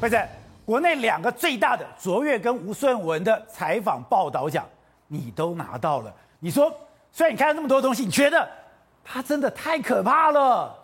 [0.00, 0.28] 不是
[0.64, 4.64] 国内两个最大的卓越跟吴顺文的采访报道奖，
[5.06, 6.14] 你都拿到了。
[6.38, 6.72] 你说，
[7.10, 8.48] 虽然你看了那么多东西，你觉得
[9.04, 10.76] 他真的太可怕了？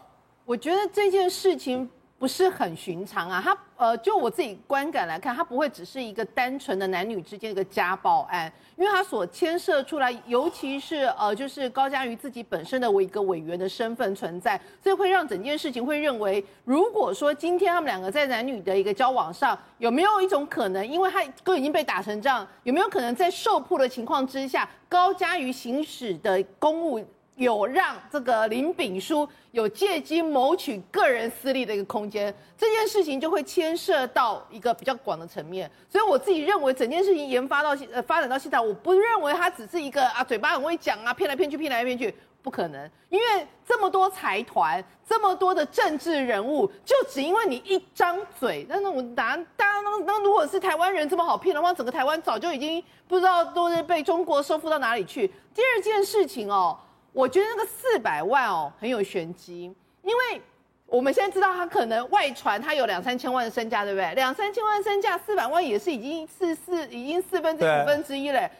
[0.44, 1.88] 我觉得这件事情。
[2.18, 27.04] 不是很寻常啊，他呃，就我自己观感来看，他不会只是一个单纯的男女之间一个家暴案，因为他所牵涉出来，尤其是呃，就是高嘉瑜自己本身的一个委员的身份存在，所以会让整件事情会认为，如果说今天他们两个在男女的一个交往上，有没有一种可能，因为他都已经被打成这样，有没有可能在受迫的情况之下，高嘉瑜行使的公务？
[27.36, 35.68] 有让这个林炳书有借机谋取个人私利的一个空间，这件事情就会牵涉到一个比较广的层面。
[35.88, 42.88] 所以我自己认为，整件事情研发到现呃发展到现在，我不认为它只是一个啊嘴巴很会讲啊骗来骗去骗来骗去，不可能。
[43.08, 55.26] 因为这么多财团，这么多的政治人物，就只因为你一张嘴，那那我拿大家那那如果是台湾人这么好骗的话，整个台湾早就已经不知道都是被中国收复到哪里去。
[55.52, 56.78] 第二件事情哦。
[57.14, 60.42] 我觉得那个四百万哦很有玄机，因为
[60.86, 64.12] 我们现在知道他可能外传他有两三千万的身价，对不对？
[64.14, 68.50] 两三千万身价，四百万也是已经是四已经四分之五分之一嘞。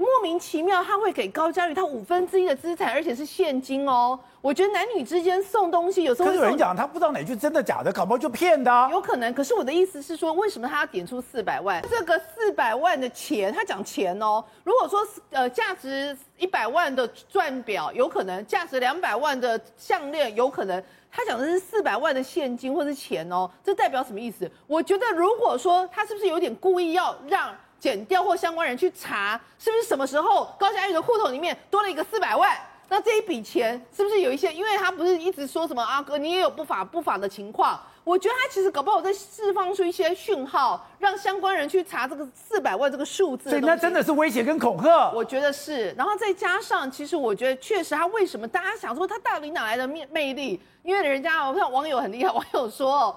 [0.00, 4.18] 莫名其妙，他会给高嘉瑜他五分之一的资产，而且是现金哦。
[4.40, 8.88] 我觉得男女之间送东西有时候可是有人讲他不知道哪句真的假的，搞不好就骗的啊。
[8.90, 11.84] 有可能，可是我的意思是说，为什么他要点出四百万？
[11.90, 14.42] 这个四百万的钱，他讲钱哦。
[14.64, 20.82] 如果说呃价值一百万的钻表，有可能；价值两百万的项链，有可能。
[21.12, 24.50] 他讲的是四百万的现金或是钱哦，这代表什么意思？
[24.66, 27.54] 我觉得如果说他是不是有点故意要让？
[27.80, 32.56] 检调或相关人去查，是不是什么时候高嘉瑜的户头里面多了一个四百万？
[32.90, 34.52] 那这一笔钱是不是有一些？
[34.52, 37.80] 因为他不是一直说什么阿哥，你也有不法不法的情况。
[38.02, 43.48] 我觉得他其实搞不好在释放出一些讯号，让相关人去查这个四百万这个数字。
[43.48, 45.10] 所以那真的是威胁跟恐吓。
[45.12, 50.60] 我觉得是，然后再加上，其实我觉得确实他为什么大家想说他到底哪来的魅魅力？
[50.82, 53.14] 因为人家我看网友很厉害，网友说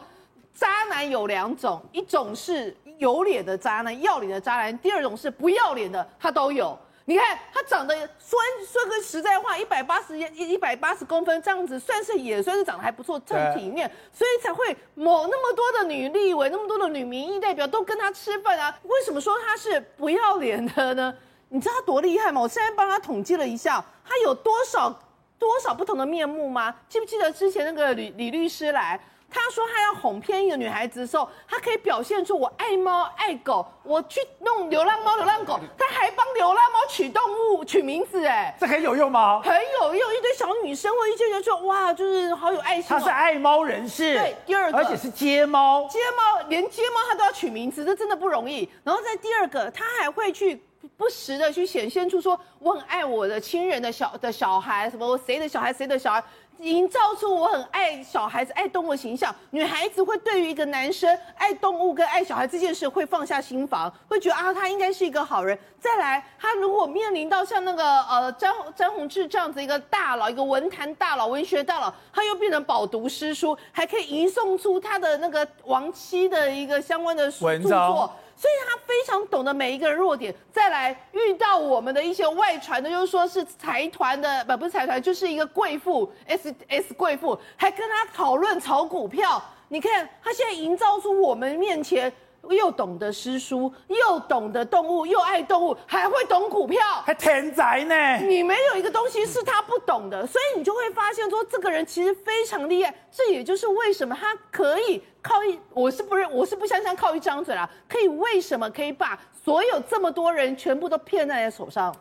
[0.54, 2.78] 渣男有两种，一种是。
[3.04, 4.80] 有脸的渣男，要脸的渣男。
[4.80, 6.78] 第二种是不要脸的，他都有。
[7.06, 18.74] 你看他长得说说个实在话，一百八十一一百八十公分这样子，算是也算是长得还不错，正体面，所以才会某那么多的女立委，那么多的女民意代表都跟他吃饭啊。
[18.84, 21.14] 为什么说他是不要脸的呢？
[21.50, 22.40] 你知道他多厉害吗？
[22.40, 24.90] 我现在帮他统计了一下，他有多少
[25.38, 26.74] 多少不同的面目吗？
[26.88, 28.98] 记不记得之前那个李李律师来？
[29.34, 39.42] 他说他要哄骗一个女孩子的时候，他可以表现出我爱猫爱狗，我去弄流浪猫流浪狗，他还帮流浪猫取动物取名字，哎，这很有用吗？
[39.44, 42.86] 很有用，一堆小女生或一些人说哇，就是好有爱心。
[42.88, 48.70] 他是爱猫人士，对，第二个，而且是接猫，接猫连接猫他都要取名字，这真的不容易。
[48.84, 50.62] 然后在第二个，他还会去
[51.04, 56.24] 不时的去显现出说我很爱我的亲人的小的小孩，什么谁的小孩谁的小孩。
[56.60, 65.58] 营造出我很爱小孩子、爱动物形象，女孩子会对于一个男生爱动物跟爱小孩这件事会放下心防，会觉得啊，他应该是一个好人。
[65.78, 78.14] 再来，他如果面临到像那个呃詹詹宏志这样子一个大佬，一个文坛大佬、文学大佬，他又变成饱读诗书，还可以吟诵出他的那个亡妻的一个相关的著作。
[78.36, 89.42] 所以他非常懂得每一个弱点，再来遇到我们的一些外传的，就是说是财团的，不不是财团，就是一个贵妇 S S 贵妇，还跟他讨论炒股票。
[89.70, 92.12] 你看他现在营造出我们面前。
[92.50, 98.18] 又懂得诗书，又懂得动物，又爱动物，还会懂股票，还天才呢！
[98.18, 102.94] 你没有一个东西是他不懂的，所以你就会发现说，这个人其实非常厉害。
[103.12, 111.96] 这也就是为什么他可以靠一，我是不认，我是不相信靠一张嘴啦，可以为什么可以把所有这么多人全部都骗在他手上？